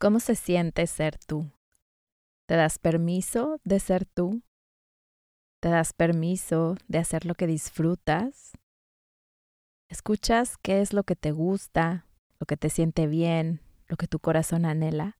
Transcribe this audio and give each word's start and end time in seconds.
¿Cómo 0.00 0.18
se 0.18 0.34
siente 0.34 0.86
ser 0.86 1.18
tú? 1.18 1.50
¿Te 2.48 2.56
das 2.56 2.78
permiso 2.78 3.60
de 3.64 3.80
ser 3.80 4.06
tú? 4.06 4.40
¿Te 5.60 5.68
das 5.68 5.92
permiso 5.92 6.78
de 6.88 6.96
hacer 6.96 7.26
lo 7.26 7.34
que 7.34 7.46
disfrutas? 7.46 8.52
¿Escuchas 9.90 10.56
qué 10.56 10.80
es 10.80 10.94
lo 10.94 11.02
que 11.04 11.16
te 11.16 11.32
gusta, 11.32 12.06
lo 12.38 12.46
que 12.46 12.56
te 12.56 12.70
siente 12.70 13.08
bien, 13.08 13.60
lo 13.88 13.98
que 13.98 14.06
tu 14.06 14.20
corazón 14.20 14.64
anhela? 14.64 15.18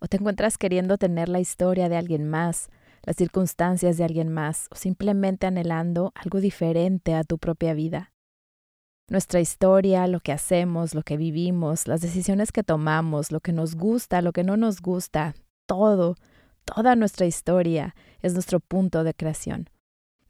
¿O 0.00 0.06
te 0.06 0.18
encuentras 0.18 0.58
queriendo 0.58 0.98
tener 0.98 1.30
la 1.30 1.40
historia 1.40 1.88
de 1.88 1.96
alguien 1.96 2.28
más, 2.28 2.68
las 3.04 3.16
circunstancias 3.16 3.96
de 3.96 4.04
alguien 4.04 4.30
más, 4.30 4.68
o 4.70 4.74
simplemente 4.74 5.46
anhelando 5.46 6.12
algo 6.14 6.40
diferente 6.40 7.14
a 7.14 7.24
tu 7.24 7.38
propia 7.38 7.72
vida? 7.72 8.11
Nuestra 9.08 9.40
historia, 9.40 10.06
lo 10.06 10.20
que 10.20 10.32
hacemos, 10.32 10.94
lo 10.94 11.02
que 11.02 11.16
vivimos, 11.16 11.86
las 11.86 12.00
decisiones 12.00 12.52
que 12.52 12.62
tomamos, 12.62 13.32
lo 13.32 13.40
que 13.40 13.52
nos 13.52 13.74
gusta, 13.74 14.22
lo 14.22 14.32
que 14.32 14.44
no 14.44 14.56
nos 14.56 14.80
gusta, 14.80 15.34
todo, 15.66 16.16
toda 16.64 16.96
nuestra 16.96 17.26
historia 17.26 17.94
es 18.20 18.34
nuestro 18.34 18.60
punto 18.60 19.04
de 19.04 19.14
creación. 19.14 19.68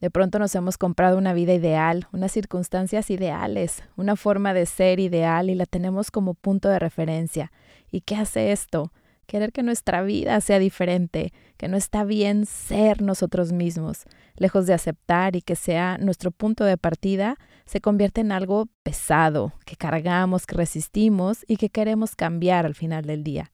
De 0.01 0.11
pronto 0.11 0.41
nos 0.41 0.53
hemos 0.57 0.79
comprado 0.79 1.17
una 1.17 1.33
vida 1.33 1.55
ideal, 1.55 2.09
unas 2.12 2.33
circunstancias 2.33 3.09
ideales, 3.09 3.85
una 3.97 4.17
forma 4.17 4.53
de 4.53 4.67
ser 4.67 4.98
ideal 4.98 5.48
y 5.48 5.55
la 5.55 5.65
tenemos 5.65 6.11
como 6.11 6.34
punto 6.34 6.69
de 6.69 6.81
referencia. 6.81 7.53
¿Y 7.91 8.01
qué 8.01 8.17
hace 8.17 8.51
esto? 8.51 8.93
Querer 9.27 9.53
que 9.53 9.62
nuestra 9.62 10.03
vida 10.03 10.41
sea 10.41 10.59
diferente, 10.59 11.33
que 11.57 11.69
no 11.69 11.77
está 11.77 12.05
bien 12.05 12.47
ser 12.47 13.03
nosotros 13.03 13.53
mismos, 13.53 14.05
lejos 14.37 14.67
de 14.67 14.75
aceptar 14.75 15.37
y 15.37 15.43
que 15.43 15.57
sea 15.57 15.98
nuestro 15.98 16.31
punto 16.31 16.65
de 16.65 16.77
partida, 16.77 17.37
se 17.65 17.81
convierte 17.81 18.21
en 18.21 18.33
algo 18.33 18.69
pesado, 18.83 19.53
que 19.65 19.77
cargamos, 19.77 20.47
que 20.47 20.57
resistimos 20.57 21.45
y 21.47 21.57
que 21.57 21.71
queremos 21.71 22.17
cambiar 22.17 22.67
al 22.67 22.75
final 22.75 23.05
del 23.05 23.25
día. 23.25 23.53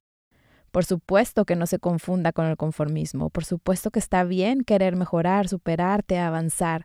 Por 0.70 0.84
supuesto 0.84 1.44
que 1.44 1.56
no 1.56 1.66
se 1.66 1.78
confunda 1.78 2.32
con 2.32 2.46
el 2.46 2.56
conformismo, 2.56 3.30
por 3.30 3.44
supuesto 3.44 3.90
que 3.90 3.98
está 3.98 4.24
bien 4.24 4.64
querer 4.64 4.96
mejorar, 4.96 5.48
superarte, 5.48 6.18
avanzar, 6.18 6.84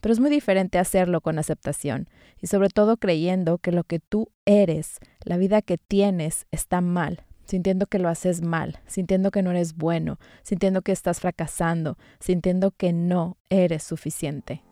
pero 0.00 0.12
es 0.12 0.20
muy 0.20 0.30
diferente 0.30 0.78
hacerlo 0.78 1.20
con 1.20 1.38
aceptación 1.38 2.08
y 2.40 2.46
sobre 2.46 2.68
todo 2.68 2.98
creyendo 2.98 3.58
que 3.58 3.72
lo 3.72 3.84
que 3.84 4.00
tú 4.00 4.30
eres, 4.44 4.98
la 5.24 5.36
vida 5.36 5.62
que 5.62 5.78
tienes, 5.78 6.46
está 6.50 6.80
mal, 6.80 7.24
sintiendo 7.44 7.86
que 7.86 7.98
lo 7.98 8.08
haces 8.08 8.42
mal, 8.42 8.80
sintiendo 8.86 9.30
que 9.30 9.42
no 9.42 9.50
eres 9.50 9.76
bueno, 9.76 10.18
sintiendo 10.42 10.82
que 10.82 10.92
estás 10.92 11.20
fracasando, 11.20 11.98
sintiendo 12.20 12.70
que 12.70 12.92
no 12.92 13.36
eres 13.48 13.82
suficiente. 13.82 14.62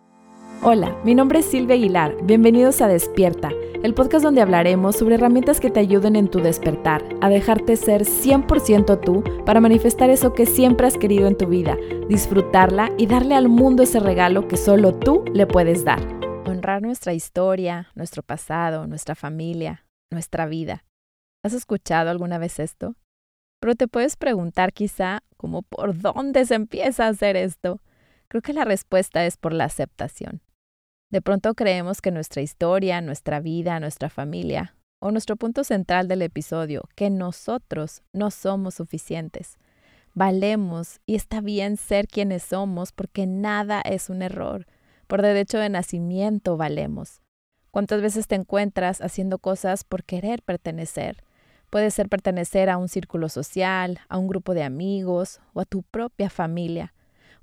Hola, 0.65 0.97
mi 1.05 1.15
nombre 1.15 1.41
es 1.41 1.47
Silvia 1.47 1.75
Aguilar. 1.75 2.15
Bienvenidos 2.23 2.81
a 2.83 2.87
Despierta, 2.87 3.51
el 3.83 3.95
podcast 3.95 4.23
donde 4.25 4.43
hablaremos 4.43 4.97
sobre 4.97 5.17
herramientas 5.17 5.59
que 5.59 5.71
te 5.71 5.81
ayuden 5.81 6.15
en 6.15 6.29
tu 6.29 6.41
despertar, 6.41 7.03
a 7.21 7.29
dejarte 7.29 7.77
ser 7.77 8.05
100% 8.05 9.01
tú 9.01 9.25
para 9.45 9.61
manifestar 9.61 10.09
eso 10.11 10.35
que 10.35 10.47
siempre 10.47 10.87
has 10.87 10.99
querido 10.99 11.27
en 11.27 11.37
tu 11.37 11.49
vida, 11.49 11.77
disfrutarla 12.09 12.93
y 12.97 13.07
darle 13.07 13.35
al 13.35 13.49
mundo 13.49 13.83
ese 13.83 13.99
regalo 13.99 14.47
que 14.47 14.57
solo 14.57 14.95
tú 14.95 15.25
le 15.35 15.49
puedes 15.49 15.85
dar. 15.85 16.01
Honrar 16.47 16.81
nuestra 16.81 17.13
historia, 17.13 17.89
nuestro 17.97 18.23
pasado, 18.23 18.87
nuestra 18.87 19.17
familia, 19.17 19.85
nuestra 20.11 20.47
vida 20.47 20.85
¿Has 21.45 21.55
escuchado 21.55 22.09
alguna 22.09 22.39
vez 22.39 22.61
esto? 22.61 22.95
Pero 23.59 23.75
te 23.75 23.89
puedes 23.89 24.17
preguntar 24.17 24.73
quizá 24.73 25.23
cómo 25.37 25.63
por 25.63 25.99
dónde 25.99 26.45
se 26.47 26.55
empieza 26.55 27.07
a 27.07 27.09
hacer 27.09 27.37
esto. 27.37 27.81
Creo 28.29 28.43
que 28.43 28.53
la 28.53 28.65
respuesta 28.65 29.27
es 29.27 29.37
por 29.37 29.53
la 29.53 29.65
aceptación. 29.65 30.41
De 31.11 31.21
pronto 31.21 31.55
creemos 31.55 32.01
que 32.01 32.13
nuestra 32.13 32.43
historia, 32.43 33.01
nuestra 33.01 33.41
vida, 33.41 33.81
nuestra 33.81 34.09
familia, 34.09 34.77
o 35.01 35.11
nuestro 35.11 35.35
punto 35.35 35.65
central 35.65 36.07
del 36.07 36.23
episodio, 36.23 36.89
que 36.95 37.11
nosotros 37.11 38.03
no 38.13 38.31
somos 38.31 38.75
suficientes. 38.77 39.59
Valemos 40.15 41.01
y 41.07 41.17
está 41.17 41.41
bien 41.41 41.77
ser 41.77 42.07
quienes 42.07 42.45
somos 42.45 42.93
porque 42.93 43.27
nada 43.27 43.81
es 43.81 44.11
un 44.11 44.23
error. 44.23 44.67
Por 45.09 45.23
derecho 45.23 45.59
de 45.59 45.71
nacimiento 45.71 46.57
valemos. 46.57 47.21
¿Cuántas 47.73 48.01
veces 48.01 48.29
te 48.29 48.37
encuentras 48.37 49.01
haciendo 49.01 49.39
cosas 49.39 49.83
por 49.83 50.05
querer 50.05 50.43
pertenecer? 50.43 51.25
Puede 51.73 51.91
ser 51.91 52.11
pertenecer 52.11 52.69
a 52.69 52.77
un 52.77 52.87
círculo 52.87 53.31
social, 53.31 53.99
a 54.11 54.19
un 54.19 54.29
grupo 54.29 54.53
de 54.53 54.63
amigos 54.63 55.41
o 55.55 55.61
a 55.63 55.65
tu 55.65 55.83
propia 55.83 56.29
familia, 56.29 56.93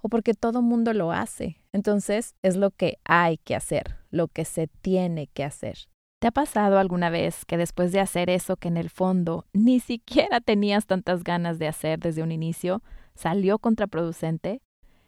o 0.03 0.07
porque 0.07 0.35
todo 0.35 0.61
mundo 0.61 0.93
lo 0.93 1.11
hace. 1.11 1.57
Entonces 1.73 2.35
es 2.43 2.55
lo 2.55 2.69
que 2.69 2.99
hay 3.05 3.39
que 3.39 3.55
hacer, 3.55 3.97
lo 4.11 4.27
que 4.27 4.45
se 4.45 4.67
tiene 4.67 5.25
que 5.25 5.43
hacer. 5.43 5.79
¿Te 6.19 6.27
ha 6.27 6.31
pasado 6.31 6.77
alguna 6.77 7.09
vez 7.09 7.43
que 7.43 7.57
después 7.57 7.91
de 7.91 8.01
hacer 8.01 8.29
eso 8.29 8.55
que 8.55 8.67
en 8.67 8.77
el 8.77 8.91
fondo 8.91 9.47
ni 9.51 9.79
siquiera 9.79 10.41
tenías 10.41 10.85
tantas 10.85 11.23
ganas 11.23 11.57
de 11.57 11.67
hacer 11.67 11.97
desde 11.97 12.21
un 12.21 12.31
inicio, 12.31 12.83
salió 13.15 13.57
contraproducente? 13.57 14.61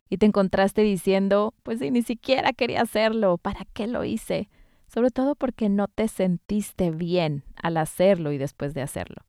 Y 0.09 0.17
te 0.17 0.25
encontraste 0.25 0.81
diciendo, 0.81 1.53
pues 1.61 1.77
si 1.77 1.91
ni 1.91 2.01
siquiera 2.01 2.53
quería 2.53 2.81
hacerlo, 2.81 3.37
¿para 3.37 3.67
qué 3.71 3.85
lo 3.85 4.03
hice? 4.03 4.49
sobre 4.93 5.09
todo 5.09 5.35
porque 5.35 5.69
no 5.69 5.87
te 5.87 6.07
sentiste 6.07 6.91
bien 6.91 7.43
al 7.61 7.77
hacerlo 7.77 8.31
y 8.31 8.37
después 8.37 8.73
de 8.73 8.81
hacerlo. 8.81 9.23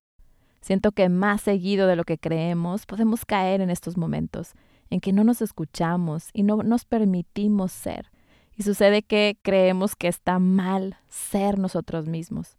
Siento 0.60 0.92
que 0.92 1.08
más 1.08 1.40
seguido 1.40 1.86
de 1.86 1.96
lo 1.96 2.04
que 2.04 2.18
creemos 2.18 2.86
podemos 2.86 3.24
caer 3.24 3.60
en 3.60 3.70
estos 3.70 3.96
momentos 3.96 4.54
en 4.92 5.00
que 5.00 5.12
no 5.12 5.24
nos 5.24 5.40
escuchamos 5.40 6.28
y 6.34 6.42
no 6.42 6.58
nos 6.58 6.84
permitimos 6.84 7.72
ser. 7.72 8.10
Y 8.54 8.62
sucede 8.62 9.02
que 9.02 9.38
creemos 9.42 9.96
que 9.96 10.08
está 10.08 10.38
mal 10.38 10.98
ser 11.08 11.58
nosotros 11.58 12.06
mismos. 12.06 12.58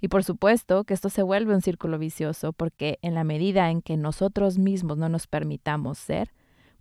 Y 0.00 0.08
por 0.08 0.22
supuesto 0.22 0.84
que 0.84 0.94
esto 0.94 1.10
se 1.10 1.22
vuelve 1.22 1.54
un 1.54 1.60
círculo 1.60 1.98
vicioso 1.98 2.52
porque 2.52 2.98
en 3.02 3.14
la 3.14 3.24
medida 3.24 3.70
en 3.70 3.82
que 3.82 3.96
nosotros 3.96 4.58
mismos 4.58 4.96
no 4.96 5.08
nos 5.08 5.26
permitamos 5.26 5.98
ser, 5.98 6.32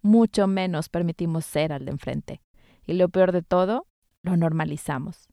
mucho 0.02 0.47
menos 0.47 0.88
permitimos 0.90 1.46
ser 1.46 1.73
al 1.73 1.85
de 1.85 1.91
enfrente. 1.91 2.41
Y 2.85 2.94
lo 2.94 3.09
peor 3.09 3.31
de 3.31 3.41
todo, 3.41 3.88
lo 4.22 4.38
normalizamos. 4.38 5.29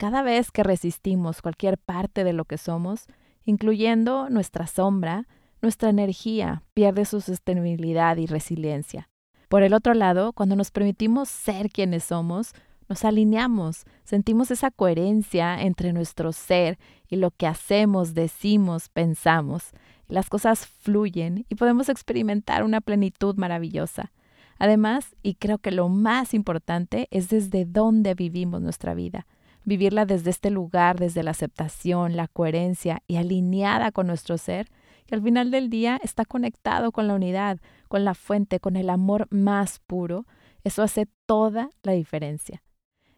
Cada 0.00 0.22
vez 0.22 0.50
que 0.50 0.62
resistimos 0.62 1.42
cualquier 1.42 1.76
parte 1.76 2.24
de 2.24 2.32
lo 2.32 2.46
que 2.46 2.56
somos, 2.56 3.04
incluyendo 3.44 4.30
nuestra 4.30 4.66
sombra, 4.66 5.28
nuestra 5.60 5.90
energía 5.90 6.62
pierde 6.72 7.04
su 7.04 7.20
sostenibilidad 7.20 8.16
y 8.16 8.24
resiliencia. 8.24 9.10
Por 9.50 9.62
el 9.62 9.74
otro 9.74 9.92
lado, 9.92 10.32
cuando 10.32 10.56
nos 10.56 10.70
permitimos 10.70 11.28
ser 11.28 11.68
quienes 11.68 12.04
somos, 12.04 12.54
nos 12.88 13.04
alineamos, 13.04 13.84
sentimos 14.02 14.50
esa 14.50 14.70
coherencia 14.70 15.60
entre 15.60 15.92
nuestro 15.92 16.32
ser 16.32 16.78
y 17.06 17.16
lo 17.16 17.30
que 17.30 17.46
hacemos, 17.46 18.14
decimos, 18.14 18.88
pensamos. 18.88 19.72
Las 20.08 20.30
cosas 20.30 20.66
fluyen 20.66 21.44
y 21.50 21.56
podemos 21.56 21.90
experimentar 21.90 22.64
una 22.64 22.80
plenitud 22.80 23.36
maravillosa. 23.36 24.12
Además, 24.58 25.14
y 25.22 25.34
creo 25.34 25.58
que 25.58 25.72
lo 25.72 25.90
más 25.90 26.32
importante 26.32 27.06
es 27.10 27.28
desde 27.28 27.66
dónde 27.66 28.14
vivimos 28.14 28.62
nuestra 28.62 28.94
vida 28.94 29.26
vivirla 29.64 30.06
desde 30.06 30.30
este 30.30 30.50
lugar, 30.50 30.98
desde 30.98 31.22
la 31.22 31.32
aceptación, 31.32 32.16
la 32.16 32.28
coherencia 32.28 33.02
y 33.06 33.16
alineada 33.16 33.92
con 33.92 34.06
nuestro 34.06 34.38
ser, 34.38 34.68
que 35.06 35.14
al 35.14 35.22
final 35.22 35.50
del 35.50 35.70
día 35.70 35.98
está 36.02 36.24
conectado 36.24 36.92
con 36.92 37.08
la 37.08 37.14
unidad, 37.14 37.58
con 37.88 38.04
la 38.04 38.14
fuente, 38.14 38.60
con 38.60 38.76
el 38.76 38.90
amor 38.90 39.26
más 39.30 39.80
puro, 39.80 40.26
eso 40.64 40.82
hace 40.82 41.08
toda 41.26 41.70
la 41.82 41.92
diferencia. 41.92 42.62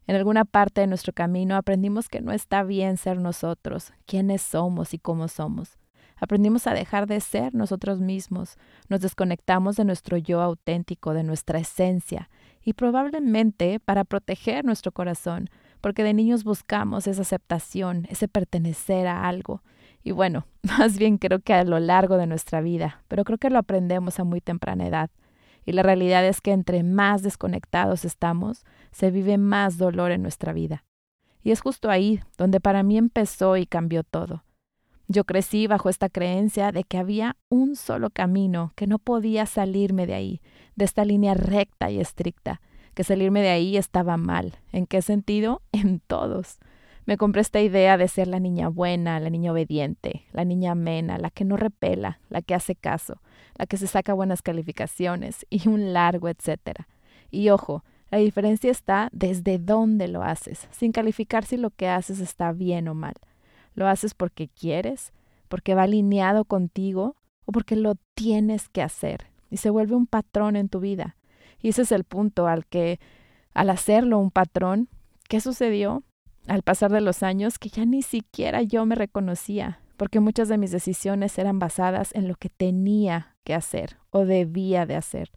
En 0.07 0.17
alguna 0.17 0.45
parte 0.45 0.81
de 0.81 0.87
nuestro 0.87 1.13
camino 1.13 1.57
aprendimos 1.57 2.09
que 2.09 2.21
no 2.21 2.33
está 2.33 2.63
bien 2.63 2.97
ser 2.97 3.19
nosotros, 3.19 3.93
quiénes 4.07 4.43
somos 4.43 4.95
y 4.95 4.99
cómo 4.99 5.29
somos. 5.29 5.79
Aprendimos 6.17 6.67
a 6.67 6.75
dejar 6.75 7.07
de 7.07 7.21
ser 7.21 7.55
nosotros 7.55 8.01
mismos, 8.01 8.57
nos 8.89 9.01
desconectamos 9.01 9.77
de 9.77 9.85
nuestro 9.85 10.17
yo 10.17 10.41
auténtico, 10.41 11.15
de 11.15 11.25
nuestra 11.25 11.59
esencia, 11.59 12.31
y 12.65 12.75
probablemente 12.75 13.81
para 13.81 14.05
proteger 14.05 14.65
nuestro 14.65 14.93
corazón, 14.93 15.51
porque 15.83 16.05
de 16.05 16.15
niños 16.15 16.45
buscamos 16.45 17.07
esa 17.07 17.21
aceptación, 17.21 18.07
ese 18.09 18.29
pertenecer 18.29 19.07
a 19.07 19.29
algo. 19.29 19.63
Y 20.03 20.13
bueno, 20.13 20.47
más 20.63 20.97
bien 20.97 21.19
creo 21.19 21.41
que 21.41 21.53
a 21.53 21.65
lo 21.65 21.79
largo 21.79 22.17
de 22.17 22.27
nuestra 22.27 22.63
vida, 22.63 23.03
pero 23.09 23.25
creo 23.25 23.37
que 23.37 23.51
lo 23.51 23.59
aprendemos 23.59 24.19
a 24.19 24.25
muy 24.25 24.41
temprana 24.41 24.87
edad. 24.87 25.11
Y 25.67 25.73
la 25.73 25.83
realidad 25.83 26.27
es 26.27 26.41
que 26.41 26.53
entre 26.53 26.83
más 26.83 27.23
desconectados 27.23 28.05
estamos, 28.05 28.65
se 28.91 29.11
vive 29.11 29.39
más 29.39 29.77
dolor 29.77 30.11
en 30.11 30.23
nuestra 30.23 30.53
vida. 30.53 30.85
Y 31.45 31.51
es 31.51 31.61
justo 31.61 31.91
ahí 31.91 32.21
donde 32.39 32.61
para 32.61 32.83
mí 32.83 32.97
empezó 32.97 33.57
y 33.57 33.67
cambió 33.67 34.03
todo. 34.03 34.45
Yo 35.09 35.25
crecí 35.25 35.67
bajo 35.67 35.89
esta 35.89 36.09
creencia 36.09 36.73
de 36.73 36.85
que 36.85 36.97
había 36.97 37.37
un 37.49 37.77
solo 37.77 38.11
camino, 38.11 38.73
que 38.77 38.87
no 38.87 38.99
podía 38.99 39.47
salirme 39.47 40.07
de 40.07 40.15
ahí, 40.15 40.41
de 40.75 40.85
esta 40.85 41.05
línea 41.05 41.35
recta 41.35 41.91
y 41.91 42.01
estricta, 42.01 42.61
que 42.95 43.05
salirme 43.05 43.43
de 43.43 43.51
ahí 43.51 43.77
estaba 43.77 44.17
mal. 44.17 44.59
¿En 44.73 44.87
qué 44.87 45.03
sentido? 45.03 45.63
En 45.73 46.01
todos. 46.01 46.59
Me 47.05 47.17
compré 47.17 47.41
esta 47.41 47.61
idea 47.61 47.97
de 47.97 48.07
ser 48.07 48.29
la 48.29 48.39
niña 48.39 48.69
buena, 48.69 49.19
la 49.19 49.29
niña 49.29 49.51
obediente, 49.51 50.25
la 50.33 50.45
niña 50.45 50.73
amena, 50.73 51.19
la 51.19 51.31
que 51.31 51.45
no 51.45 51.57
repela, 51.57 52.21
la 52.29 52.43
que 52.43 52.55
hace 52.55 52.77
caso, 52.77 53.21
la 53.57 53.67
que 53.67 53.77
se 53.77 53.89
saca 53.89 54.15
buenas 54.15 54.41
calificaciones 54.41 55.45
y 55.51 55.69
un 55.69 55.93
largo 55.93 56.29
etcétera. 56.29 56.87
Y 57.31 57.49
ojo, 57.51 57.83
la 58.11 58.19
diferencia 58.19 58.71
está 58.71 59.09
desde 59.13 59.59
dónde 59.59 60.07
lo 60.07 60.23
haces, 60.23 60.69
sin 60.71 60.93
calificar 60.93 61.45
si 61.45 61.57
lo 61.57 61.71
que 61.71 61.89
haces 61.89 62.21
está 62.21 62.53
bien 62.53 62.87
o 62.87 62.95
mal. 62.95 63.15
¿Lo 63.75 63.89
haces 63.89 64.15
porque 64.15 64.49
quieres? 64.49 65.13
porque 65.53 65.75
va 65.75 65.83
alineado 65.83 66.47
contigo 66.47 67.15
o 67.45 67.53
porque 67.53 67.77
lo 67.77 67.97
tienes 68.15 68.71
que 68.71 68.81
hacer 68.81 69.27
y 69.51 69.59
se 69.59 69.69
vuelve 69.69 69.95
un 69.95 70.07
patrón 70.07 70.57
en 70.57 70.71
tu 70.71 70.81
vida. 70.81 71.15
Y 71.63 71.71
ese 71.71 71.83
es 71.83 71.93
el 71.93 72.05
punto 72.05 72.47
al 72.49 72.67
que, 72.67 73.01
al 73.55 73.71
hacerlo 73.71 74.19
un 74.19 74.31
patrón, 74.31 74.89
¿qué 75.29 75.41
sucedió? 75.41 76.03
Al 76.49 76.63
pasar 76.63 76.91
de 76.91 77.01
los 77.01 77.23
años, 77.23 77.59
que 77.59 77.69
ya 77.69 77.85
ni 77.85 78.03
siquiera 78.03 78.63
yo 78.63 78.85
me 78.85 78.97
reconocía, 78.97 79.81
porque 79.97 80.21
muchas 80.21 80.49
de 80.49 80.59
mis 80.59 80.73
decisiones 80.73 81.39
eran 81.39 81.59
basadas 81.59 82.13
en 82.15 82.27
lo 82.27 82.35
que 82.35 82.49
tenía 82.49 83.37
que 83.45 83.55
hacer 83.55 83.99
o 84.11 84.25
debía 84.25 84.85
de 84.87 84.97
hacer. 84.97 85.31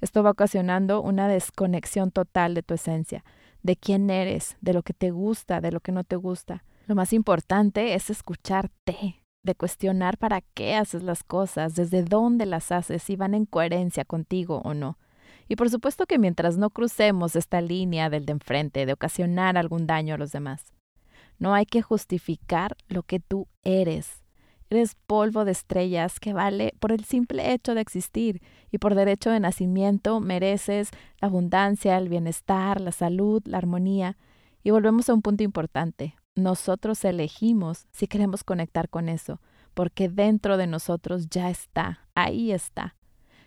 Esto 0.00 0.22
va 0.22 0.30
ocasionando 0.30 1.00
una 1.00 1.28
desconexión 1.28 2.10
total 2.10 2.54
de 2.54 2.62
tu 2.62 2.74
esencia, 2.74 3.24
de 3.62 3.76
quién 3.76 4.10
eres, 4.10 4.56
de 4.60 4.72
lo 4.72 4.82
que 4.82 4.94
te 4.94 5.10
gusta, 5.10 5.60
de 5.60 5.72
lo 5.72 5.80
que 5.80 5.92
no 5.92 6.04
te 6.04 6.16
gusta. 6.16 6.64
Lo 6.86 6.94
más 6.94 7.12
importante 7.12 7.94
es 7.94 8.10
escucharte, 8.10 9.22
de 9.42 9.54
cuestionar 9.54 10.18
para 10.18 10.40
qué 10.40 10.74
haces 10.74 11.02
las 11.02 11.22
cosas, 11.22 11.74
desde 11.74 12.02
dónde 12.02 12.46
las 12.46 12.72
haces, 12.72 13.02
si 13.02 13.16
van 13.16 13.34
en 13.34 13.44
coherencia 13.44 14.04
contigo 14.04 14.62
o 14.64 14.74
no. 14.74 14.98
Y 15.48 15.56
por 15.56 15.70
supuesto 15.70 16.06
que 16.06 16.18
mientras 16.18 16.58
no 16.58 16.70
crucemos 16.70 17.34
esta 17.34 17.60
línea 17.60 18.10
del 18.10 18.26
de 18.26 18.32
enfrente, 18.32 18.84
de 18.84 18.92
ocasionar 18.92 19.56
algún 19.56 19.86
daño 19.86 20.14
a 20.14 20.18
los 20.18 20.30
demás. 20.30 20.72
No 21.38 21.54
hay 21.54 21.64
que 21.64 21.82
justificar 21.82 22.76
lo 22.88 23.02
que 23.02 23.18
tú 23.18 23.48
eres. 23.64 24.22
Eres 24.70 24.96
polvo 25.06 25.46
de 25.46 25.52
estrellas 25.52 26.20
que 26.20 26.34
vale 26.34 26.74
por 26.78 26.92
el 26.92 27.04
simple 27.04 27.54
hecho 27.54 27.74
de 27.74 27.80
existir 27.80 28.42
y 28.70 28.76
por 28.76 28.94
derecho 28.94 29.30
de 29.30 29.40
nacimiento 29.40 30.20
mereces 30.20 30.90
la 31.22 31.28
abundancia, 31.28 31.96
el 31.96 32.10
bienestar, 32.10 32.80
la 32.80 32.92
salud, 32.92 33.42
la 33.46 33.56
armonía. 33.56 34.18
Y 34.62 34.70
volvemos 34.70 35.08
a 35.08 35.14
un 35.14 35.22
punto 35.22 35.42
importante. 35.42 36.16
Nosotros 36.34 37.02
elegimos 37.04 37.86
si 37.92 38.06
queremos 38.06 38.44
conectar 38.44 38.90
con 38.90 39.08
eso, 39.08 39.40
porque 39.72 40.10
dentro 40.10 40.58
de 40.58 40.66
nosotros 40.66 41.28
ya 41.30 41.48
está, 41.48 42.06
ahí 42.14 42.52
está. 42.52 42.94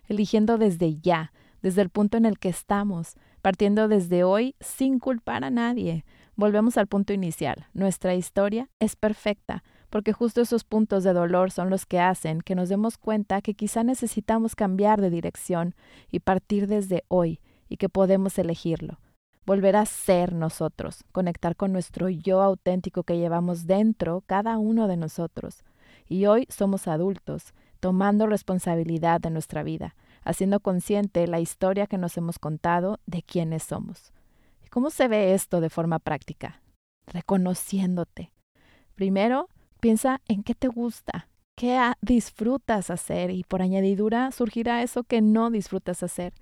Eligiendo 0.08 0.58
desde 0.58 0.96
ya, 1.00 1.32
desde 1.62 1.82
el 1.82 1.90
punto 1.90 2.18
en 2.18 2.26
el 2.26 2.40
que 2.40 2.50
estamos, 2.50 3.16
partiendo 3.42 3.88
desde 3.88 4.24
hoy 4.24 4.56
sin 4.60 5.00
culpar 5.00 5.44
a 5.44 5.50
nadie. 5.50 6.06
Volvemos 6.36 6.78
al 6.78 6.88
punto 6.88 7.14
inicial. 7.14 7.68
Nuestra 7.74 8.16
historia 8.16 8.70
es 8.80 8.96
perfecta, 8.96 9.64
porque 9.90 10.14
justo 10.14 10.42
esos 10.42 10.64
puntos 10.64 11.04
de 11.04 11.14
dolor 11.14 11.52
son 11.52 11.70
los 11.70 11.86
que 11.86 12.00
hacen 12.00 12.42
que 12.42 12.56
nos 12.56 12.70
demos 12.70 12.98
cuenta 12.98 13.42
que 13.42 13.54
quizá 13.54 13.84
necesitamos 13.84 14.56
cambiar 14.56 15.02
de 15.02 15.10
dirección 15.10 15.76
y 16.10 16.20
partir 16.20 16.68
desde 16.68 17.04
hoy, 17.10 17.42
y 17.68 17.78
que 17.78 17.90
podemos 17.90 18.38
elegirlo. 18.40 19.00
Volver 19.46 19.76
a 19.76 19.86
ser 19.86 20.34
nosotros, 20.34 21.04
conectar 21.12 21.56
con 21.56 21.74
nuestro 21.74 22.10
yo 22.10 22.42
auténtico 22.42 23.04
que 23.04 23.18
llevamos 23.18 23.66
dentro 23.66 24.24
cada 24.26 24.58
uno 24.58 24.88
de 24.88 24.98
nosotros. 24.98 25.64
Y 26.08 26.26
hoy 26.26 26.48
somos 26.50 26.88
adultos, 26.88 27.54
tomando 27.80 28.28
responsabilidad 28.28 29.20
de 29.20 29.32
nuestra 29.32 29.64
vida, 29.64 29.96
haciendo 30.24 30.60
consciente 30.60 31.28
la 31.28 31.40
historia 31.40 31.88
que 31.88 31.98
nos 31.98 32.18
hemos 32.18 32.40
contado 32.40 33.00
de 33.06 33.24
quiénes 33.24 33.64
somos. 33.64 34.14
¿Cómo 34.70 34.90
se 34.90 35.08
ve 35.08 35.34
esto 35.34 35.60
de 35.62 35.70
forma 35.70 36.00
práctica? 36.00 36.62
Reconociéndote. 37.08 38.32
Primero, 38.96 39.50
piensa 39.80 40.22
en 40.28 40.44
qué 40.44 40.56
te 40.56 40.68
gusta, 40.68 41.28
qué 41.56 41.78
disfrutas 42.02 42.90
hacer 42.90 43.32
y 43.32 43.44
por 43.44 43.62
añadidura 43.62 44.32
surgirá 44.32 44.82
eso 44.84 45.04
que 45.04 45.22
no 45.22 45.50
disfrutas 45.50 46.04
hacer. 46.04 46.34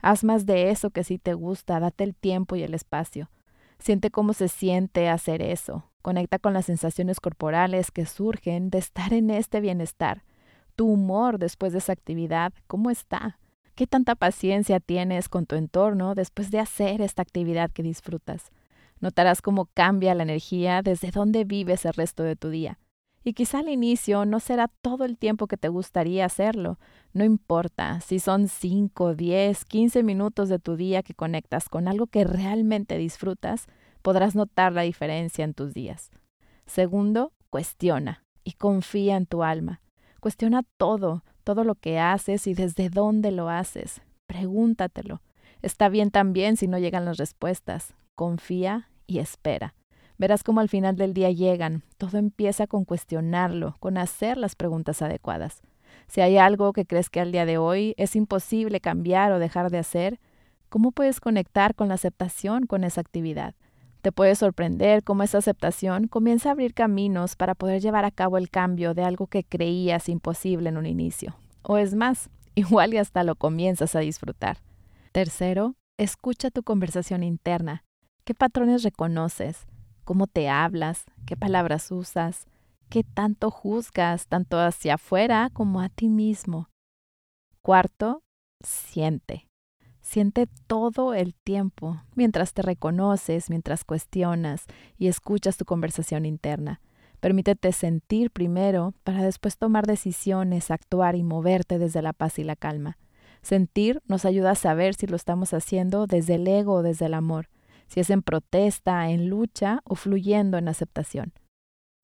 Haz 0.00 0.24
más 0.24 0.46
de 0.46 0.70
eso 0.70 0.90
que 0.90 1.04
sí 1.04 1.18
te 1.18 1.34
gusta, 1.34 1.80
date 1.80 2.04
el 2.04 2.14
tiempo 2.14 2.56
y 2.56 2.62
el 2.62 2.74
espacio. 2.74 3.30
Siente 3.78 4.10
cómo 4.10 4.32
se 4.32 4.48
siente 4.48 5.08
hacer 5.08 5.42
eso. 5.42 5.84
Conecta 6.02 6.38
con 6.38 6.54
las 6.54 6.66
sensaciones 6.66 7.20
corporales 7.20 7.90
que 7.90 8.06
surgen 8.06 8.70
de 8.70 8.78
estar 8.78 9.12
en 9.12 9.30
este 9.30 9.60
bienestar 9.60 10.24
tu 10.78 10.86
humor 10.86 11.40
después 11.40 11.72
de 11.72 11.78
esa 11.78 11.92
actividad, 11.92 12.52
¿cómo 12.68 12.90
está? 12.90 13.40
¿Qué 13.74 13.88
tanta 13.88 14.14
paciencia 14.14 14.78
tienes 14.78 15.28
con 15.28 15.44
tu 15.44 15.56
entorno 15.56 16.14
después 16.14 16.52
de 16.52 16.60
hacer 16.60 17.00
esta 17.00 17.20
actividad 17.20 17.72
que 17.72 17.82
disfrutas? 17.82 18.52
Notarás 19.00 19.42
cómo 19.42 19.66
cambia 19.74 20.14
la 20.14 20.22
energía 20.22 20.82
desde 20.82 21.10
donde 21.10 21.42
vives 21.42 21.84
el 21.84 21.94
resto 21.94 22.22
de 22.22 22.36
tu 22.36 22.50
día. 22.50 22.78
Y 23.24 23.32
quizá 23.32 23.58
al 23.58 23.68
inicio 23.68 24.24
no 24.24 24.38
será 24.38 24.68
todo 24.68 25.04
el 25.04 25.18
tiempo 25.18 25.48
que 25.48 25.56
te 25.56 25.66
gustaría 25.66 26.24
hacerlo. 26.24 26.78
No 27.12 27.24
importa 27.24 28.00
si 28.00 28.20
son 28.20 28.46
5, 28.46 29.16
10, 29.16 29.64
15 29.64 30.04
minutos 30.04 30.48
de 30.48 30.60
tu 30.60 30.76
día 30.76 31.02
que 31.02 31.14
conectas 31.14 31.68
con 31.68 31.88
algo 31.88 32.06
que 32.06 32.22
realmente 32.22 32.98
disfrutas, 32.98 33.66
podrás 34.02 34.36
notar 34.36 34.72
la 34.72 34.82
diferencia 34.82 35.44
en 35.44 35.54
tus 35.54 35.74
días. 35.74 36.12
Segundo, 36.66 37.32
cuestiona 37.50 38.22
y 38.44 38.52
confía 38.52 39.16
en 39.16 39.26
tu 39.26 39.42
alma. 39.42 39.80
Cuestiona 40.20 40.62
todo, 40.76 41.22
todo 41.44 41.64
lo 41.64 41.74
que 41.74 41.98
haces 41.98 42.46
y 42.46 42.54
desde 42.54 42.90
dónde 42.90 43.30
lo 43.30 43.48
haces. 43.48 44.02
Pregúntatelo. 44.26 45.22
Está 45.62 45.88
bien 45.88 46.10
también 46.10 46.56
si 46.56 46.66
no 46.66 46.78
llegan 46.78 47.04
las 47.04 47.16
respuestas. 47.16 47.94
Confía 48.14 48.88
y 49.06 49.18
espera. 49.20 49.74
Verás 50.18 50.42
cómo 50.42 50.60
al 50.60 50.68
final 50.68 50.96
del 50.96 51.14
día 51.14 51.30
llegan. 51.30 51.84
Todo 51.96 52.18
empieza 52.18 52.66
con 52.66 52.84
cuestionarlo, 52.84 53.76
con 53.78 53.96
hacer 53.96 54.36
las 54.36 54.56
preguntas 54.56 55.02
adecuadas. 55.02 55.62
Si 56.08 56.20
hay 56.20 56.36
algo 56.36 56.72
que 56.72 56.84
crees 56.84 57.10
que 57.10 57.20
al 57.20 57.30
día 57.30 57.46
de 57.46 57.58
hoy 57.58 57.94
es 57.96 58.16
imposible 58.16 58.80
cambiar 58.80 59.30
o 59.32 59.38
dejar 59.38 59.70
de 59.70 59.78
hacer, 59.78 60.18
¿cómo 60.68 60.90
puedes 60.90 61.20
conectar 61.20 61.74
con 61.74 61.88
la 61.88 61.94
aceptación 61.94 62.66
con 62.66 62.82
esa 62.82 63.00
actividad? 63.00 63.54
Te 64.02 64.12
puede 64.12 64.36
sorprender 64.36 65.02
cómo 65.02 65.24
esa 65.24 65.38
aceptación 65.38 66.06
comienza 66.06 66.48
a 66.48 66.52
abrir 66.52 66.72
caminos 66.72 67.34
para 67.34 67.54
poder 67.54 67.82
llevar 67.82 68.04
a 68.04 68.12
cabo 68.12 68.38
el 68.38 68.48
cambio 68.48 68.94
de 68.94 69.02
algo 69.02 69.26
que 69.26 69.42
creías 69.42 70.08
imposible 70.08 70.68
en 70.68 70.76
un 70.76 70.86
inicio. 70.86 71.36
O 71.62 71.78
es 71.78 71.94
más, 71.94 72.30
igual 72.54 72.94
y 72.94 72.98
hasta 72.98 73.24
lo 73.24 73.34
comienzas 73.34 73.96
a 73.96 74.00
disfrutar. 74.00 74.58
Tercero, 75.12 75.74
escucha 75.96 76.50
tu 76.50 76.62
conversación 76.62 77.24
interna. 77.24 77.84
¿Qué 78.24 78.34
patrones 78.34 78.82
reconoces? 78.82 79.66
¿Cómo 80.04 80.26
te 80.26 80.48
hablas? 80.48 81.04
¿Qué 81.26 81.36
palabras 81.36 81.90
usas? 81.90 82.46
¿Qué 82.88 83.02
tanto 83.02 83.50
juzgas 83.50 84.28
tanto 84.28 84.58
hacia 84.58 84.94
afuera 84.94 85.50
como 85.52 85.80
a 85.80 85.88
ti 85.88 86.08
mismo? 86.08 86.70
Cuarto, 87.62 88.22
siente. 88.62 89.47
Siente 90.08 90.48
todo 90.66 91.12
el 91.12 91.34
tiempo, 91.34 92.00
mientras 92.14 92.54
te 92.54 92.62
reconoces, 92.62 93.50
mientras 93.50 93.84
cuestionas 93.84 94.64
y 94.96 95.08
escuchas 95.08 95.58
tu 95.58 95.66
conversación 95.66 96.24
interna. 96.24 96.80
Permítete 97.20 97.72
sentir 97.72 98.30
primero 98.30 98.94
para 99.04 99.22
después 99.22 99.58
tomar 99.58 99.86
decisiones, 99.86 100.70
actuar 100.70 101.14
y 101.14 101.24
moverte 101.24 101.78
desde 101.78 102.00
la 102.00 102.14
paz 102.14 102.38
y 102.38 102.44
la 102.44 102.56
calma. 102.56 102.96
Sentir 103.42 104.00
nos 104.06 104.24
ayuda 104.24 104.52
a 104.52 104.54
saber 104.54 104.94
si 104.94 105.06
lo 105.06 105.14
estamos 105.14 105.52
haciendo 105.52 106.06
desde 106.06 106.36
el 106.36 106.48
ego 106.48 106.76
o 106.76 106.82
desde 106.82 107.04
el 107.04 107.12
amor, 107.12 107.50
si 107.86 108.00
es 108.00 108.08
en 108.08 108.22
protesta, 108.22 109.10
en 109.10 109.28
lucha 109.28 109.82
o 109.84 109.94
fluyendo 109.94 110.56
en 110.56 110.68
aceptación. 110.68 111.34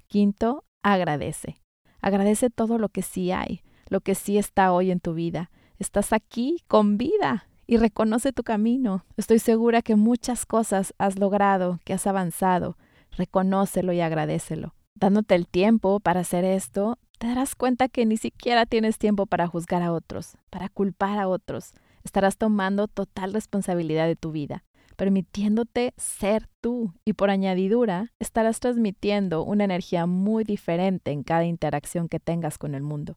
Quinto, 0.09 0.67
agradece. 0.83 1.63
Agradece 2.03 2.51
todo 2.51 2.77
lo 2.77 2.91
que 2.91 3.01
sí 3.01 3.33
hay, 3.33 3.63
lo 3.89 4.03
que 4.03 4.15
sí 4.15 4.37
está 4.37 4.75
hoy 4.75 4.91
en 4.91 5.01
tu 5.01 5.15
vida. 5.15 5.51
Estás 5.79 6.13
aquí 6.13 6.59
con 6.69 6.99
vida, 6.99 7.49
y 7.67 7.77
reconoce 7.77 8.33
tu 8.33 8.43
camino. 8.43 9.05
Estoy 9.17 9.39
segura 9.39 9.83
que 9.83 9.97
muchas 9.97 10.47
cosas 10.47 10.95
has 10.99 11.19
logrado, 11.19 11.81
que 11.85 11.93
has 11.93 12.07
avanzado. 12.07 12.77
Reconócelo 13.13 13.93
y 13.93 14.01
agradecelo. 14.01 14.75
Dándote 14.95 15.35
el 15.35 15.47
tiempo 15.47 16.01
para 16.01 16.21
hacer 16.21 16.45
esto, 16.45 16.99
te 17.19 17.29
darás 17.29 17.55
cuenta 17.55 17.89
que 17.89 18.07
ni 18.07 18.17
siquiera 18.17 18.67
tienes 18.67 18.99
tiempo 18.99 19.27
para 19.27 19.47
juzgar 19.47 19.83
a 19.83 19.93
otros, 19.93 20.37
para 20.51 20.69
culpar 20.69 21.19
a 21.19 21.29
otros. 21.29 21.73
Estarás 22.03 22.37
tomando 22.37 22.87
total 22.89 23.33
responsabilidad 23.33 24.07
de 24.07 24.17
tu 24.17 24.31
vida, 24.31 24.65
permitiéndote 24.97 25.95
ser 25.97 26.49
tú 26.61 26.93
y 27.05 27.15
por 27.15 27.31
añadidura 27.31 28.13
estarás 28.19 28.61
transmitiendo 28.61 29.43
una 29.43 29.65
energía 29.65 30.07
muy 30.07 30.45
diferente 30.45 31.13
en 31.13 31.23
cada 31.23 31.45
interacción 31.45 32.09
que 32.09 32.21
tengas 32.21 32.59
con 32.59 32.75
el 32.75 32.83
mundo 32.83 33.17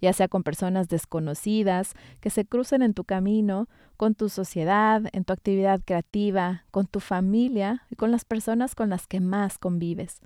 ya 0.00 0.12
sea 0.12 0.28
con 0.28 0.42
personas 0.42 0.88
desconocidas 0.88 1.94
que 2.20 2.30
se 2.30 2.44
crucen 2.44 2.82
en 2.82 2.94
tu 2.94 3.04
camino, 3.04 3.68
con 3.96 4.14
tu 4.14 4.28
sociedad, 4.28 5.02
en 5.12 5.24
tu 5.24 5.32
actividad 5.32 5.80
creativa, 5.84 6.64
con 6.70 6.86
tu 6.86 7.00
familia 7.00 7.82
y 7.90 7.96
con 7.96 8.10
las 8.10 8.24
personas 8.24 8.74
con 8.74 8.90
las 8.90 9.06
que 9.06 9.20
más 9.20 9.58
convives. 9.58 10.20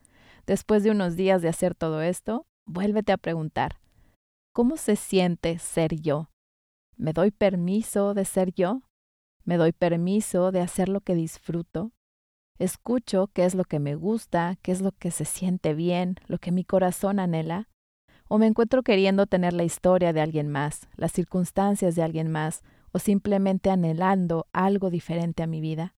Después 0.46 0.82
de 0.82 0.90
unos 0.90 1.16
días 1.16 1.42
de 1.42 1.48
hacer 1.48 1.74
todo 1.74 2.02
esto, 2.02 2.46
vuélvete 2.66 3.12
a 3.12 3.18
preguntar, 3.18 3.80
¿cómo 4.52 4.76
se 4.76 4.96
siente 4.96 5.58
ser 5.58 5.94
yo? 6.00 6.30
¿Me 6.96 7.12
doy 7.12 7.30
permiso 7.30 8.14
de 8.14 8.24
ser 8.24 8.52
yo? 8.52 8.82
¿Me 9.44 9.56
doy 9.56 9.72
permiso 9.72 10.52
de 10.52 10.60
hacer 10.60 10.88
lo 10.88 11.00
que 11.00 11.14
disfruto? 11.14 11.92
Escucho 12.58 13.28
qué 13.32 13.46
es 13.46 13.54
lo 13.54 13.64
que 13.64 13.78
me 13.78 13.94
gusta, 13.94 14.58
qué 14.60 14.72
es 14.72 14.82
lo 14.82 14.92
que 14.92 15.10
se 15.10 15.24
siente 15.24 15.72
bien, 15.72 16.16
lo 16.26 16.36
que 16.36 16.52
mi 16.52 16.62
corazón 16.62 17.18
anhela 17.18 17.69
o 18.30 18.38
me 18.38 18.46
encuentro 18.46 18.82
queriendo 18.84 19.26
tener 19.26 19.52
la 19.52 19.64
historia 19.64 20.12
de 20.12 20.20
alguien 20.20 20.48
más, 20.48 20.86
las 20.94 21.10
circunstancias 21.10 21.96
de 21.96 22.04
alguien 22.04 22.30
más, 22.30 22.62
o 22.92 23.00
simplemente 23.00 23.70
anhelando 23.70 24.46
algo 24.52 24.88
diferente 24.88 25.42
a 25.42 25.48
mi 25.48 25.60
vida. 25.60 25.96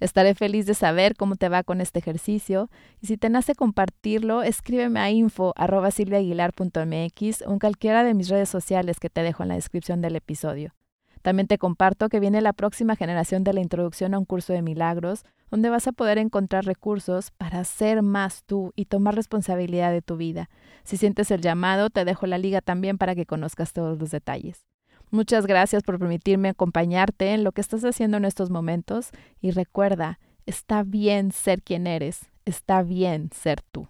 Estaré 0.00 0.34
feliz 0.34 0.66
de 0.66 0.74
saber 0.74 1.14
cómo 1.14 1.36
te 1.36 1.48
va 1.48 1.62
con 1.62 1.80
este 1.80 2.00
ejercicio 2.00 2.68
y 3.00 3.06
si 3.06 3.16
te 3.16 3.30
nace 3.30 3.54
compartirlo, 3.54 4.42
escríbeme 4.42 4.98
a 4.98 5.12
info.silviaaguilar.mx 5.12 7.42
o 7.46 7.52
en 7.52 7.58
cualquiera 7.60 8.02
de 8.02 8.14
mis 8.14 8.28
redes 8.28 8.48
sociales 8.48 8.98
que 8.98 9.08
te 9.08 9.22
dejo 9.22 9.44
en 9.44 9.50
la 9.50 9.54
descripción 9.54 10.00
del 10.00 10.16
episodio. 10.16 10.74
También 11.22 11.46
te 11.46 11.58
comparto 11.58 12.08
que 12.08 12.18
viene 12.18 12.40
la 12.40 12.54
próxima 12.54 12.96
generación 12.96 13.44
de 13.44 13.52
la 13.52 13.60
introducción 13.60 14.14
a 14.14 14.18
un 14.18 14.24
curso 14.24 14.52
de 14.52 14.62
milagros, 14.62 15.24
donde 15.50 15.70
vas 15.70 15.86
a 15.86 15.92
poder 15.92 16.18
encontrar 16.18 16.64
recursos 16.64 17.30
para 17.30 17.64
ser 17.64 18.02
más 18.02 18.44
tú 18.44 18.72
y 18.76 18.86
tomar 18.86 19.14
responsabilidad 19.14 19.92
de 19.92 20.02
tu 20.02 20.16
vida. 20.16 20.50
Si 20.84 20.96
sientes 20.96 21.30
el 21.30 21.40
llamado, 21.40 21.90
te 21.90 22.04
dejo 22.04 22.26
la 22.26 22.38
liga 22.38 22.60
también 22.60 22.98
para 22.98 23.14
que 23.14 23.26
conozcas 23.26 23.72
todos 23.72 23.98
los 23.98 24.10
detalles. 24.10 24.66
Muchas 25.10 25.46
gracias 25.46 25.82
por 25.82 25.98
permitirme 25.98 26.50
acompañarte 26.50 27.32
en 27.32 27.44
lo 27.44 27.52
que 27.52 27.62
estás 27.62 27.84
haciendo 27.84 28.18
en 28.18 28.26
estos 28.26 28.50
momentos 28.50 29.10
y 29.40 29.52
recuerda, 29.52 30.18
está 30.44 30.82
bien 30.82 31.32
ser 31.32 31.62
quien 31.62 31.86
eres, 31.86 32.28
está 32.44 32.82
bien 32.82 33.30
ser 33.32 33.62
tú. 33.62 33.88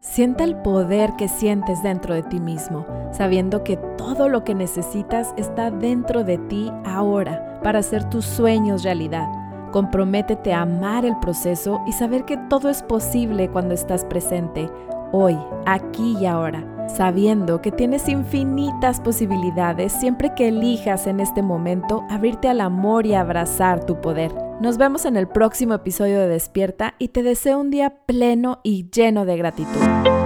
Sienta 0.00 0.42
el 0.42 0.56
poder 0.56 1.12
que 1.16 1.28
sientes 1.28 1.82
dentro 1.82 2.14
de 2.14 2.24
ti 2.24 2.40
mismo, 2.40 2.86
sabiendo 3.12 3.62
que 3.62 3.76
todo 3.96 4.28
lo 4.28 4.42
que 4.42 4.54
necesitas 4.54 5.32
está 5.36 5.70
dentro 5.70 6.24
de 6.24 6.38
ti 6.38 6.72
ahora 6.84 7.60
para 7.62 7.78
hacer 7.78 8.10
tus 8.10 8.24
sueños 8.24 8.82
realidad. 8.82 9.41
Comprométete 9.72 10.52
a 10.52 10.62
amar 10.62 11.06
el 11.06 11.18
proceso 11.18 11.80
y 11.86 11.92
saber 11.92 12.26
que 12.26 12.36
todo 12.36 12.68
es 12.68 12.82
posible 12.82 13.48
cuando 13.48 13.72
estás 13.72 14.04
presente, 14.04 14.68
hoy, 15.12 15.36
aquí 15.64 16.14
y 16.20 16.26
ahora, 16.26 16.62
sabiendo 16.94 17.62
que 17.62 17.72
tienes 17.72 18.06
infinitas 18.08 19.00
posibilidades 19.00 19.92
siempre 19.92 20.34
que 20.36 20.48
elijas 20.48 21.06
en 21.06 21.20
este 21.20 21.40
momento 21.40 22.04
abrirte 22.10 22.48
al 22.48 22.60
amor 22.60 23.06
y 23.06 23.14
abrazar 23.14 23.84
tu 23.86 23.98
poder. 24.00 24.30
Nos 24.60 24.76
vemos 24.76 25.06
en 25.06 25.16
el 25.16 25.26
próximo 25.26 25.72
episodio 25.72 26.20
de 26.20 26.28
Despierta 26.28 26.94
y 26.98 27.08
te 27.08 27.22
deseo 27.22 27.58
un 27.58 27.70
día 27.70 27.94
pleno 28.06 28.60
y 28.62 28.90
lleno 28.90 29.24
de 29.24 29.38
gratitud. 29.38 30.21